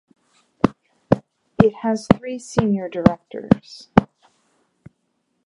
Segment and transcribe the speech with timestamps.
[1.61, 3.89] It has three Senior Directors.